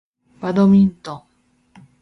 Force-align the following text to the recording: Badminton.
Badminton. 0.39 1.19